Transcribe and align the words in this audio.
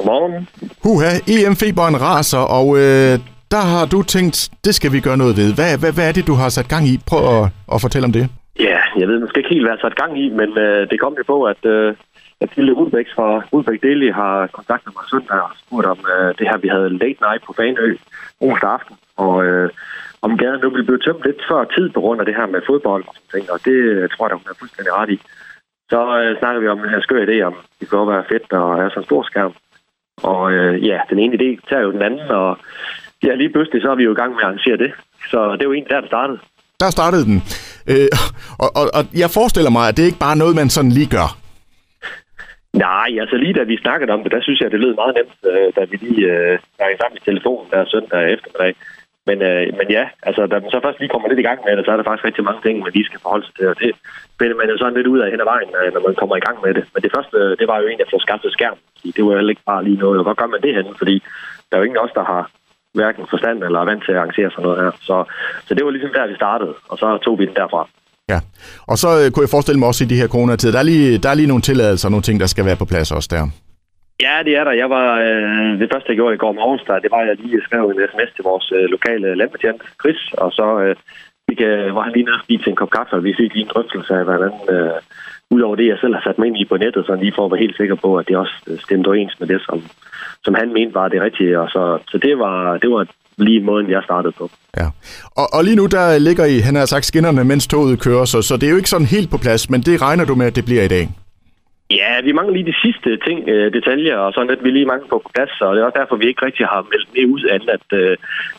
Godmorgen. 0.00 0.48
Huha, 0.84 1.10
EM-feberen 1.34 1.96
raser, 2.06 2.44
og 2.58 2.66
øh, 2.82 3.12
der 3.54 3.62
har 3.72 3.84
du 3.94 3.98
tænkt, 4.02 4.36
det 4.66 4.74
skal 4.78 4.90
vi 4.94 5.00
gøre 5.06 5.18
noget 5.22 5.34
ved. 5.40 5.48
Hvad, 5.58 5.70
hvad, 5.80 5.92
hvad 5.96 6.06
er 6.08 6.14
det, 6.18 6.24
du 6.30 6.34
har 6.42 6.48
sat 6.48 6.68
gang 6.74 6.84
i? 6.92 6.94
Prøv 7.10 7.22
at, 7.36 7.44
at 7.74 7.78
fortælle 7.84 8.06
om 8.10 8.14
det. 8.18 8.24
Ja, 8.68 8.80
jeg 9.00 9.06
ved 9.08 9.18
måske 9.20 9.38
ikke 9.40 9.54
helt, 9.54 9.64
hvad 9.64 9.72
jeg 9.72 9.78
har 9.80 9.88
sat 9.88 10.00
gang 10.02 10.12
i, 10.24 10.26
men 10.40 10.50
øh, 10.64 10.80
det 10.90 11.00
kom 11.00 11.14
jo 11.18 11.24
på, 11.34 11.38
at, 11.52 11.62
øh, 11.74 11.94
at 12.42 12.48
Tilde 12.54 12.72
Rudbæk 12.78 13.08
fra 13.16 13.28
Rudbæk 13.52 13.80
Daily 13.86 14.08
har 14.20 14.36
kontaktet 14.58 14.90
mig 14.96 15.04
søndag 15.12 15.40
og 15.48 15.52
spurgt 15.62 15.86
om 15.94 16.00
øh, 16.14 16.28
det 16.38 16.44
her, 16.48 16.58
vi 16.64 16.68
havde 16.74 16.98
late 17.02 17.20
night 17.26 17.42
på 17.46 17.52
Faneø 17.58 17.90
onsdag 18.40 18.70
aften, 18.76 18.96
og 19.24 19.34
øh, 19.46 19.68
om 20.26 20.32
gaden 20.42 20.60
nu 20.62 20.68
ville 20.70 20.88
blive 20.88 21.04
tømt 21.06 21.22
lidt 21.26 21.40
før 21.50 21.62
tid 21.76 21.86
på 21.94 22.00
grund 22.00 22.20
af 22.20 22.26
det 22.26 22.36
her 22.38 22.46
med 22.46 22.66
fodbold 22.68 23.04
og 23.08 23.14
sådan 23.14 23.30
ting, 23.34 23.44
og 23.54 23.58
det 23.66 23.78
øh, 23.90 24.08
tror 24.08 24.26
jeg, 24.28 24.36
hun 24.40 24.50
er 24.52 24.60
fuldstændig 24.60 24.92
ret 25.00 25.10
i. 25.16 25.18
Så 25.92 26.00
øh, 26.20 26.38
snakker 26.38 26.60
vi 26.60 26.68
om 26.68 26.80
den 26.82 26.92
her 26.94 27.00
skør 27.00 27.26
idé, 27.26 27.36
om 27.50 27.54
det 27.80 27.88
kunne 27.88 28.12
være 28.14 28.30
fedt 28.32 28.52
og 28.52 28.76
have 28.80 28.90
sådan 28.90 29.02
en 29.02 29.10
stor 29.10 29.22
skærm. 29.30 29.54
Og 30.22 30.52
øh, 30.52 30.86
ja, 30.86 30.98
den 31.10 31.18
ene 31.18 31.34
idé 31.38 31.68
tager 31.68 31.82
jo 31.82 31.92
den 31.92 32.02
anden, 32.02 32.28
og 32.30 32.58
ja, 33.22 33.34
lige 33.34 33.52
pludselig 33.52 33.82
så 33.82 33.90
er 33.90 33.94
vi 33.94 34.04
jo 34.04 34.12
i 34.12 34.20
gang 34.20 34.30
med 34.32 34.42
at 34.42 34.44
arrangere 34.44 34.76
det. 34.76 34.92
Så 35.30 35.52
det 35.52 35.60
er 35.60 35.68
jo 35.70 35.72
egentlig 35.72 35.90
der, 35.90 36.00
det 36.00 36.08
startede. 36.08 36.38
Der 36.80 36.90
startede 36.90 37.24
den. 37.24 37.38
Øh, 37.92 38.08
og, 38.64 38.70
og, 38.80 38.84
og 38.98 39.02
jeg 39.22 39.30
forestiller 39.38 39.70
mig, 39.70 39.88
at 39.88 39.96
det 39.96 40.04
ikke 40.06 40.24
bare 40.24 40.34
er 40.34 40.42
noget, 40.42 40.56
man 40.56 40.68
sådan 40.70 40.92
lige 40.98 41.14
gør. 41.18 41.28
Nej, 42.72 43.10
altså 43.22 43.36
lige 43.36 43.54
da 43.58 43.62
vi 43.62 43.76
snakkede 43.76 44.12
om 44.12 44.22
det, 44.22 44.32
der 44.32 44.42
synes 44.42 44.60
jeg, 44.60 44.70
det 44.70 44.80
lød 44.80 44.94
meget 44.94 45.14
nemt, 45.18 45.38
øh, 45.52 45.68
da 45.76 45.82
vi 45.90 45.96
lige 46.06 46.24
øh, 46.34 46.58
snakkede 46.76 47.00
sammen 47.00 47.16
i 47.20 47.26
telefonen 47.30 47.66
der 47.72 47.84
søndag 47.92 48.22
eftermiddag. 48.34 48.74
Men, 49.28 49.38
øh, 49.48 49.64
men 49.78 49.86
ja, 49.96 50.04
altså 50.28 50.40
da 50.50 50.56
man 50.60 50.70
så 50.74 50.80
først 50.82 50.98
lige 51.00 51.12
kommer 51.12 51.28
lidt 51.28 51.42
i 51.42 51.48
gang 51.48 51.60
med 51.64 51.76
det, 51.76 51.84
så 51.84 51.90
er 51.92 51.98
der 51.98 52.08
faktisk 52.08 52.28
rigtig 52.28 52.44
mange 52.48 52.62
ting, 52.62 52.74
man 52.78 52.92
lige 52.96 53.08
skal 53.08 53.20
forholde 53.22 53.46
sig 53.46 53.54
til. 53.56 53.66
Og 53.72 53.76
det 53.82 53.90
finder 54.40 54.56
man 54.60 54.70
jo 54.72 54.76
sådan 54.78 54.96
lidt 54.98 55.12
ud 55.12 55.20
af 55.22 55.30
hen 55.32 55.44
ad 55.44 55.48
vejen, 55.52 55.70
øh, 55.80 55.88
når 55.94 56.02
man 56.06 56.14
kommer 56.20 56.36
i 56.36 56.44
gang 56.46 56.56
med 56.64 56.72
det. 56.76 56.84
Men 56.92 57.00
det 57.04 57.12
første, 57.16 57.36
øh, 57.42 57.50
det 57.60 57.66
var 57.70 57.76
jo 57.78 57.86
egentlig 57.86 58.06
at 58.06 58.14
få 58.14 58.18
skaffet 58.26 58.50
skærm. 58.56 58.78
Det 59.16 59.22
var 59.26 59.32
jo 59.32 59.48
ikke 59.54 59.68
bare 59.72 59.84
lige 59.88 60.02
noget. 60.04 60.24
Hvor 60.24 60.36
gør 60.40 60.48
man 60.54 60.62
det 60.66 60.72
henne? 60.76 60.92
Fordi 61.00 61.16
der 61.66 61.74
er 61.74 61.80
jo 61.80 61.86
ingen 61.86 62.00
af 62.00 62.04
os, 62.06 62.18
der 62.20 62.24
har 62.32 62.42
hverken 62.98 63.24
forstand 63.32 63.58
eller 63.66 63.78
er 63.80 63.88
vant 63.90 64.04
til 64.04 64.12
at 64.12 64.18
arrangere 64.18 64.50
sådan 64.50 64.64
noget 64.66 64.82
her. 64.82 64.90
Så, 65.08 65.16
så 65.66 65.74
det 65.74 65.84
var 65.84 65.90
ligesom 65.90 66.12
der, 66.16 66.30
vi 66.32 66.34
startede, 66.42 66.74
og 66.90 66.96
så 66.98 67.06
tog 67.24 67.38
vi 67.38 67.46
den 67.46 67.56
derfra. 67.60 67.82
Ja, 68.32 68.40
og 68.90 68.96
så 69.02 69.08
øh, 69.20 69.26
kunne 69.30 69.44
jeg 69.46 69.54
forestille 69.56 69.78
mig 69.78 69.88
også 69.88 70.04
i 70.04 70.10
de 70.12 70.20
her 70.20 70.28
coronatider, 70.28 70.72
der 70.72 70.78
er 70.78 70.88
lige, 70.92 71.18
der 71.18 71.28
er 71.30 71.34
lige 71.34 71.52
nogle 71.52 71.62
tilladelser, 71.62 72.08
og 72.08 72.12
nogle 72.12 72.22
ting, 72.22 72.40
der 72.40 72.46
skal 72.46 72.64
være 72.64 72.76
på 72.76 72.84
plads 72.84 73.12
også 73.12 73.28
der. 73.30 73.44
Ja, 74.24 74.34
det 74.46 74.52
er 74.56 74.64
der. 74.64 74.74
Jeg 74.82 74.90
var, 74.90 75.06
øh, 75.26 75.70
det 75.80 75.88
første, 75.92 76.08
jeg 76.10 76.16
gjorde 76.16 76.34
i 76.34 76.42
går 76.44 76.52
morgen, 76.52 76.80
der, 76.86 76.98
det 77.04 77.10
var, 77.10 77.20
at 77.22 77.28
jeg 77.28 77.36
lige 77.36 77.66
skrev 77.66 77.84
en 77.88 78.02
sms 78.10 78.30
til 78.36 78.44
vores 78.50 78.72
øh, 78.76 78.84
lokale 78.94 79.34
landbetjent, 79.40 79.82
Chris, 80.00 80.20
og 80.32 80.52
så 80.58 80.66
øh, 80.84 80.96
fik, 81.48 81.60
øh, 81.70 81.94
var 81.96 82.02
han 82.06 82.12
lige 82.12 82.28
nede 82.28 82.62
til 82.62 82.70
en 82.70 82.80
kop 82.80 82.90
kaffe, 82.90 83.16
og 83.16 83.24
vi 83.24 83.34
fik 83.40 83.52
lige 83.54 83.66
en 83.66 83.72
drøftelse 83.74 84.12
af, 84.14 84.24
hvordan, 84.24 84.52
øh, 84.74 84.98
udover 85.54 85.76
det, 85.76 85.86
jeg 85.86 85.98
selv 86.00 86.14
har 86.14 86.22
sat 86.24 86.38
mig 86.38 86.46
ind 86.46 86.58
i 86.60 86.64
på 86.64 86.76
nettet, 86.76 87.06
så 87.06 87.14
lige 87.14 87.32
for 87.36 87.44
at 87.44 87.52
være 87.52 87.64
helt 87.64 87.76
sikker 87.76 87.94
på, 87.94 88.16
at 88.16 88.28
det 88.28 88.36
også 88.36 88.56
øh, 88.66 88.78
stemte 88.78 89.08
overens 89.08 89.36
med 89.40 89.48
det, 89.48 89.60
som, 89.66 89.76
som 90.44 90.54
han 90.60 90.72
mente 90.72 90.94
var 90.94 91.08
det 91.08 91.22
rigtige. 91.22 91.60
Og 91.60 91.68
så, 91.74 91.98
så 92.10 92.18
det, 92.18 92.38
var, 92.38 92.78
det 92.82 92.90
var 92.90 93.06
lige 93.36 93.60
måden, 93.60 93.90
jeg 93.90 94.02
startede 94.04 94.32
på. 94.38 94.50
Ja. 94.76 94.86
Og, 95.40 95.46
og 95.54 95.64
lige 95.64 95.76
nu, 95.76 95.86
der 95.86 96.14
øh, 96.14 96.20
ligger 96.20 96.44
I, 96.44 96.58
han 96.58 96.74
har 96.76 96.86
sagt, 96.86 97.04
skinnerne, 97.04 97.44
mens 97.44 97.66
toget 97.66 98.00
kører, 98.00 98.24
så, 98.24 98.42
så 98.42 98.56
det 98.56 98.66
er 98.66 98.70
jo 98.70 98.76
ikke 98.76 98.94
sådan 98.94 99.06
helt 99.06 99.30
på 99.30 99.38
plads, 99.38 99.70
men 99.70 99.80
det 99.80 100.02
regner 100.02 100.24
du 100.24 100.34
med, 100.34 100.46
at 100.46 100.56
det 100.56 100.64
bliver 100.64 100.82
i 100.82 100.88
dag? 100.88 101.08
Ja, 101.98 102.20
vi 102.20 102.32
mangler 102.32 102.54
lige 102.54 102.70
de 102.72 102.80
sidste 102.84 103.16
ting, 103.26 103.48
øh, 103.48 103.72
detaljer, 103.72 104.16
og 104.16 104.32
sådan 104.32 104.50
lidt, 104.50 104.64
vi 104.64 104.70
lige 104.70 104.90
mangler 104.90 105.08
på 105.08 105.30
plads, 105.34 105.60
og 105.60 105.74
det 105.74 105.80
er 105.80 105.86
også 105.86 105.98
derfor, 106.00 106.16
vi 106.16 106.26
ikke 106.26 106.46
rigtig 106.46 106.66
har 106.66 106.82
meldt 106.90 107.08
mere 107.14 107.32
ud 107.34 107.42
af, 107.54 107.58
at, 107.76 107.86
øh, 108.00 108.16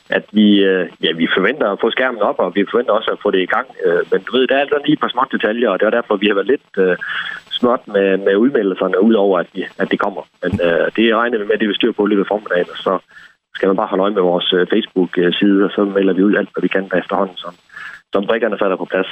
at 0.09 0.25
vi, 0.31 0.47
øh, 0.69 0.85
ja, 1.03 1.11
vi 1.21 1.27
forventer 1.35 1.67
at 1.71 1.81
få 1.81 1.91
skærmen 1.91 2.21
op, 2.21 2.39
og 2.39 2.55
vi 2.55 2.65
forventer 2.71 2.93
også 2.93 3.11
at 3.11 3.21
få 3.23 3.31
det 3.31 3.41
i 3.41 3.51
gang. 3.55 3.67
Øh, 3.85 4.01
men 4.11 4.21
du 4.21 4.31
ved, 4.37 4.47
der 4.47 4.55
er 4.55 4.59
altså 4.59 4.77
lige 4.85 4.93
et 4.93 4.99
par 4.99 5.13
små 5.13 5.23
detaljer, 5.31 5.69
og 5.69 5.79
det 5.79 5.85
er 5.85 5.97
derfor, 5.97 6.15
vi 6.15 6.27
har 6.27 6.33
været 6.39 6.53
lidt 6.53 6.69
øh, 6.77 6.95
småt 7.57 7.87
med, 7.87 8.17
med 8.17 8.35
udmeldelserne, 8.35 9.03
udover 9.03 9.39
at, 9.39 9.49
vi, 9.53 9.61
at 9.81 9.91
det 9.91 9.99
kommer. 9.99 10.21
Men 10.43 10.51
øh, 10.67 10.87
det 10.95 11.15
regner 11.15 11.37
vi 11.37 11.45
med, 11.45 11.55
at 11.55 11.59
det 11.59 11.67
vil 11.67 11.79
styre 11.79 11.93
på 11.93 12.05
lige 12.05 12.21
i 12.21 12.31
formiddagen, 12.33 12.69
og 12.75 12.77
så 12.87 12.93
skal 13.55 13.67
man 13.67 13.77
bare 13.77 13.91
holde 13.91 14.03
øje 14.03 14.17
med 14.17 14.21
vores 14.31 14.49
Facebook-side, 14.73 15.65
og 15.65 15.71
så 15.75 15.81
melder 15.85 16.13
vi 16.13 16.23
ud 16.23 16.35
alt, 16.35 16.49
hvad 16.53 16.61
vi 16.61 16.73
kan 16.75 16.85
efterhånden, 17.01 17.37
som, 17.37 17.53
som 18.13 18.25
brikkerne 18.25 18.57
falder 18.61 18.77
på 18.77 18.85
plads. 18.85 19.11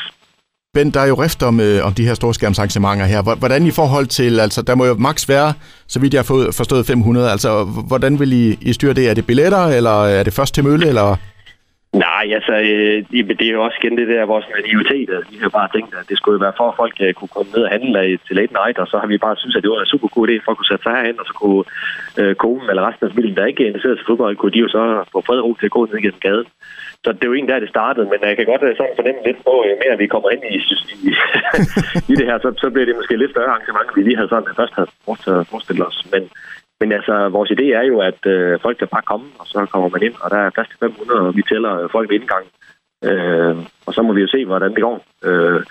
Ben, 0.73 0.91
der 0.91 0.99
er 0.99 1.05
jo 1.05 1.23
rift 1.23 1.43
om, 1.43 1.59
øh, 1.59 1.85
om 1.85 1.93
de 1.93 2.05
her 2.05 2.13
storskærmsarrangementer 2.13 3.05
her. 3.05 3.21
Hvordan 3.21 3.65
i 3.65 3.71
forhold 3.71 4.07
til, 4.07 4.39
altså 4.39 4.61
der 4.61 4.75
må 4.75 4.85
jo 4.85 4.95
maks 4.95 5.29
være, 5.29 5.53
så 5.87 5.99
vidt 5.99 6.13
jeg 6.13 6.19
har 6.19 6.23
fået, 6.23 6.55
forstået 6.55 6.85
500, 6.85 7.31
altså 7.31 7.63
hvordan 7.63 8.19
vil 8.19 8.33
I, 8.33 8.57
I 8.61 8.73
styre 8.73 8.93
det? 8.93 9.09
Er 9.09 9.13
det 9.13 9.25
billetter, 9.25 9.65
eller 9.65 10.05
er 10.05 10.23
det 10.23 10.33
først 10.33 10.53
til 10.53 10.63
mølle, 10.63 10.87
eller... 10.87 11.15
Nej, 11.93 12.25
altså, 12.37 12.53
øh, 12.53 12.97
det 13.39 13.47
er 13.47 13.57
jo 13.57 13.63
også 13.63 13.77
igen 13.81 13.97
det 13.97 14.07
der 14.07 14.25
vores 14.25 14.45
naivitet. 14.53 15.09
Vi 15.31 15.37
har 15.41 15.49
bare 15.49 15.69
tænkt, 15.75 15.91
at 15.99 16.09
det 16.09 16.17
skulle 16.17 16.41
være 16.45 16.57
for, 16.57 16.67
at 16.69 16.79
folk 16.81 16.95
øh, 17.01 17.13
kunne 17.13 17.33
komme 17.35 17.51
ned 17.55 17.63
og 17.67 17.71
handle 17.75 18.17
til 18.25 18.35
late 18.35 18.53
night, 18.59 18.77
og 18.83 18.87
så 18.87 18.97
har 19.01 19.07
vi 19.07 19.17
bare 19.25 19.37
synes, 19.37 19.55
at 19.55 19.63
det 19.63 19.71
var 19.71 19.79
en 19.79 19.93
super 19.93 20.07
god 20.15 20.27
idé 20.27 20.35
for 20.43 20.51
at 20.51 20.57
kunne 20.57 20.71
sætte 20.71 20.83
sig 20.83 20.93
herhen, 20.95 21.19
og 21.21 21.25
så 21.29 21.33
kunne 21.41 21.63
øh, 22.19 22.33
konen 22.43 22.69
eller 22.69 22.87
resten 22.87 23.05
af 23.05 23.11
familien, 23.11 23.37
der 23.37 23.45
ikke 23.51 23.63
er 23.63 23.67
interesseret 23.67 23.97
til 23.97 24.07
fodbold, 24.09 24.35
kunne 24.37 24.55
de 24.55 24.63
jo 24.65 24.69
så 24.75 24.81
få 25.13 25.19
fred 25.27 25.39
ro 25.45 25.51
til 25.57 25.69
at 25.69 25.75
gå 25.75 25.81
ned 25.85 26.01
gennem 26.05 26.25
gaden. 26.27 26.47
Så 27.03 27.09
det 27.15 27.23
er 27.23 27.29
jo 27.31 27.35
egentlig 27.35 27.53
der, 27.53 27.63
det 27.65 27.75
startede, 27.75 28.05
men 28.11 28.19
jeg 28.29 28.35
kan 28.37 28.45
godt 28.49 28.61
så 28.61 28.69
sådan 28.77 28.99
fornemme 28.99 29.21
lidt 29.27 29.39
på, 29.47 29.53
jo 29.69 29.75
mere 29.83 30.01
vi 30.03 30.13
kommer 30.13 30.29
ind 30.35 30.43
i, 30.55 30.57
i, 31.07 31.11
i 32.11 32.13
det 32.19 32.25
her, 32.29 32.37
så, 32.43 32.49
så 32.63 32.67
bliver 32.73 32.87
det 32.87 32.99
måske 32.99 33.21
lidt 33.21 33.33
større 33.33 33.51
arrangement, 33.53 33.89
vi 33.95 34.01
lige 34.03 34.17
havde 34.19 34.31
sådan, 34.33 34.59
først 34.61 34.73
havde 34.77 34.91
forestillet 35.51 35.87
os. 35.89 35.99
Men, 36.13 36.23
men 36.79 36.91
altså, 36.91 37.29
vores 37.29 37.51
idé 37.51 37.65
er 37.79 37.85
jo, 37.91 37.99
at 37.99 38.25
øh, 38.25 38.59
folk 38.61 38.77
kan 38.77 38.87
bare 38.87 39.09
komme, 39.11 39.27
og 39.39 39.45
så 39.47 39.65
kommer 39.71 39.89
man 39.89 40.03
ind, 40.03 40.15
og 40.23 40.29
der 40.29 40.37
er 40.37 40.49
plads 40.49 40.67
til 40.67 40.77
500, 40.79 41.27
og 41.27 41.35
vi 41.37 41.43
tæller 41.49 41.87
folk 41.91 42.09
ved 42.09 42.19
indgang. 42.19 42.45
Øh, 43.09 43.55
og 43.87 43.93
så 43.93 44.01
må 44.01 44.13
vi 44.13 44.21
jo 44.21 44.27
se, 44.27 44.45
hvordan 44.45 44.73
det 44.75 44.83
går. 44.87 44.97
Øh, 45.27 45.61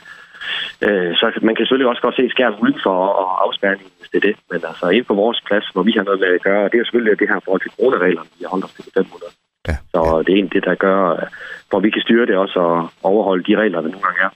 øh, 0.87 1.13
så 1.21 1.27
man 1.43 1.55
kan 1.55 1.65
selvfølgelig 1.65 1.91
også 1.91 2.03
godt 2.03 2.17
se 2.17 2.31
skærmen 2.31 2.61
udenfor 2.61 2.99
og 3.21 3.45
afspærringen, 3.45 3.91
hvis 3.99 4.11
det 4.11 4.19
er 4.19 4.27
det. 4.29 4.37
Men 4.51 4.61
altså, 4.71 4.89
ind 4.89 5.05
på 5.05 5.15
vores 5.15 5.41
plads, 5.47 5.67
hvor 5.73 5.83
vi 5.83 5.93
har 5.97 6.03
noget 6.03 6.21
med 6.21 6.29
at 6.29 6.43
gøre, 6.43 6.65
det 6.65 6.75
er 6.75 6.79
jo 6.79 6.85
selvfølgelig 6.85 7.19
det 7.19 7.29
her 7.29 7.41
forhold 7.45 7.63
til 7.63 7.75
coronareglerne, 7.77 8.31
vi 8.39 8.43
har 8.45 8.53
holdt 8.55 8.65
os 8.65 8.75
til 8.75 8.93
500. 8.95 9.33
Ja. 9.69 9.77
Så 9.93 10.01
det 10.23 10.33
er 10.33 10.39
egentlig 10.39 10.59
det, 10.59 10.69
der 10.71 10.75
gør, 10.87 11.01
for 11.71 11.81
vi 11.81 11.91
kan 11.91 12.03
styre 12.03 12.27
det 12.27 12.37
også 12.37 12.59
og 12.61 12.91
overholde 13.03 13.45
de 13.49 13.61
regler, 13.61 13.81
der 13.81 13.89
nogle 13.89 14.07
gange 14.07 14.21
er. 14.27 14.33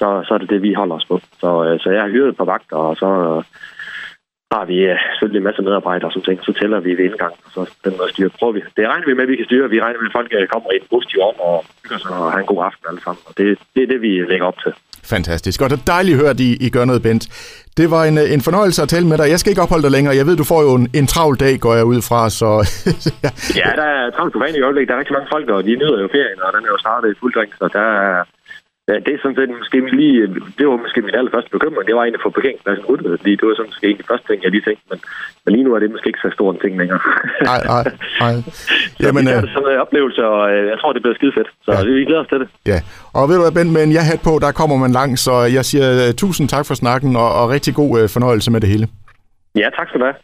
Så, 0.00 0.08
så 0.26 0.34
er 0.34 0.38
det 0.38 0.50
det, 0.50 0.62
vi 0.62 0.72
holder 0.72 0.96
os 0.96 1.08
på. 1.10 1.20
Så, 1.40 1.50
øh, 1.64 1.80
så 1.80 1.90
jeg 1.90 2.02
har 2.02 2.08
hyret 2.08 2.36
på 2.36 2.44
vagter, 2.44 2.76
og 2.76 2.96
så 2.96 3.08
har 4.52 4.64
vi 4.70 4.78
uh, 4.90 4.96
selvfølgelig 5.10 5.40
en 5.42 5.48
masse 5.48 5.62
medarbejdere, 5.62 6.12
som 6.12 6.22
tænker, 6.22 6.42
så 6.44 6.52
tæller 6.60 6.80
vi 6.80 6.92
ved 6.98 7.04
indgang, 7.10 7.34
så 7.54 7.60
den 7.84 7.94
måde 7.98 8.10
styre. 8.12 8.30
Prøver 8.38 8.52
vi. 8.52 8.60
Det 8.76 8.88
regner 8.90 9.06
vi 9.06 9.14
med, 9.14 9.24
at 9.26 9.32
vi 9.32 9.36
kan 9.36 9.48
styre. 9.50 9.70
Vi 9.74 9.80
regner 9.84 9.98
med, 10.00 10.10
at 10.10 10.16
folk 10.18 10.30
øh, 10.38 10.48
kommer 10.54 10.68
i 10.72 10.76
en 10.82 10.88
positiv 10.94 11.18
ånd 11.28 11.38
og 11.50 11.56
bygger 11.82 11.98
sig 11.98 12.10
og 12.10 12.32
har 12.32 12.38
en 12.44 12.50
god 12.52 12.60
aften 12.68 12.84
alle 12.90 13.02
sammen. 13.06 13.22
Og 13.28 13.32
det, 13.38 13.44
det 13.74 13.82
er 13.82 13.88
det, 13.92 14.00
vi 14.06 14.12
lægger 14.30 14.46
op 14.50 14.58
til. 14.64 14.72
Fantastisk. 15.14 15.58
Og 15.62 15.70
det 15.70 15.76
er 15.78 15.84
dejligt 15.96 16.14
at 16.14 16.20
høre, 16.22 16.30
at 16.36 16.40
I, 16.40 16.50
I 16.66 16.68
gør 16.76 16.84
noget, 16.84 17.02
Bent. 17.02 17.24
Det 17.78 17.86
var 17.94 18.02
en, 18.10 18.18
en 18.36 18.42
fornøjelse 18.48 18.82
at 18.82 18.88
tale 18.94 19.06
med 19.10 19.18
dig. 19.18 19.26
Jeg 19.34 19.38
skal 19.40 19.50
ikke 19.50 19.64
opholde 19.64 19.84
dig 19.86 19.92
længere. 19.96 20.14
Jeg 20.20 20.26
ved, 20.28 20.36
du 20.42 20.46
får 20.52 20.60
jo 20.66 20.72
en, 20.80 20.86
en 21.00 21.06
travl 21.12 21.36
dag, 21.44 21.54
går 21.64 21.74
jeg 21.78 21.84
ud 21.92 22.00
fra. 22.08 22.20
Så, 22.40 22.50
ja. 23.24 23.30
ja, 23.60 23.68
der 23.80 23.88
er 23.96 24.10
travlt 24.16 24.32
på 24.32 24.38
i 24.60 24.62
øjeblik. 24.68 24.88
Der 24.88 24.94
er 24.94 25.00
rigtig 25.02 25.16
mange 25.18 25.30
folk, 25.34 25.46
og 25.56 25.64
de 25.66 25.72
nyder 25.82 25.98
jo 26.04 26.08
ferien, 26.16 26.40
og 26.46 26.50
den 26.54 26.62
er 26.66 26.70
jo 26.74 26.78
startet 26.84 27.08
i 27.12 27.18
fuld 27.20 27.32
drink, 27.34 27.52
så 27.60 27.66
der 27.78 27.88
er, 28.06 28.24
Ja, 28.88 28.94
det 29.04 29.12
er 29.14 29.20
sådan 29.22 29.38
set 29.38 29.50
måske 29.62 29.78
lige, 30.00 30.18
det 30.58 30.64
var 30.70 30.76
måske 30.84 31.00
min 31.06 31.18
allerførste 31.18 31.50
bekymring, 31.56 31.86
det 31.88 31.94
var 31.96 32.02
egentlig 32.04 32.24
for 32.24 32.32
parkeringspladsen 32.38 32.84
ryddet, 32.90 33.20
fordi 33.20 33.32
det 33.38 33.44
var 33.48 33.54
sådan 33.54 33.70
måske 33.72 33.86
egentlig 33.86 34.06
første 34.12 34.26
ting, 34.28 34.38
jeg 34.44 34.50
lige 34.54 34.64
tænkte, 34.68 34.84
men, 34.90 34.98
men 35.44 35.50
lige 35.54 35.64
nu 35.66 35.70
er 35.74 35.80
det 35.80 35.90
måske 35.94 36.08
ikke 36.10 36.24
så 36.26 36.30
stor 36.36 36.48
en 36.52 36.60
ting 36.64 36.74
længere. 36.80 37.00
Nej, 37.50 37.60
nej, 37.72 37.84
nej. 38.22 38.34
Jamen, 39.04 39.22
det 39.26 39.34
er 39.34 39.42
øh, 39.42 39.54
sådan 39.54 39.72
en 39.74 39.80
oplevelse, 39.86 40.20
og 40.34 40.40
øh, 40.52 40.62
jeg 40.72 40.78
tror, 40.80 40.90
det 40.96 41.02
bliver 41.02 41.16
skide 41.18 41.34
fedt, 41.38 41.50
så 41.66 41.70
ja. 41.72 41.84
vi 41.98 42.04
glæder 42.08 42.22
os 42.24 42.30
til 42.32 42.40
det. 42.42 42.48
Ja, 42.72 42.78
og 43.18 43.22
ved 43.28 43.34
du 43.36 43.42
hvad, 43.44 43.54
Ben, 43.58 43.72
med 43.76 43.82
en 43.88 43.92
ja-hat 43.98 44.20
på, 44.28 44.32
der 44.44 44.50
kommer 44.60 44.76
man 44.84 44.92
langt, 45.00 45.18
så 45.26 45.34
jeg 45.56 45.64
siger 45.70 45.86
uh, 46.02 46.08
tusind 46.22 46.46
tak 46.54 46.64
for 46.68 46.74
snakken, 46.82 47.10
og, 47.22 47.30
og 47.40 47.44
rigtig 47.54 47.72
god 47.80 47.90
uh, 47.98 48.04
fornøjelse 48.16 48.48
med 48.54 48.60
det 48.62 48.68
hele. 48.74 48.86
Ja, 49.62 49.68
tak 49.78 49.88
skal 49.88 50.00
du 50.00 50.06
have. 50.10 50.18